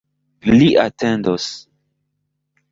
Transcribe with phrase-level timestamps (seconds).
[0.55, 1.47] Li atendos.